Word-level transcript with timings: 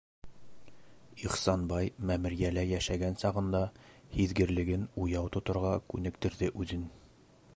Ихсанбай 1.25 1.91
мәмерйәлә 2.11 2.63
йәшәгән 2.71 3.19
сағында 3.25 3.61
һиҙгерлеген 4.17 4.89
уяу 5.05 5.31
тоторға 5.37 5.77
күнектерҙе 5.93 6.53
үҙен. 6.65 6.91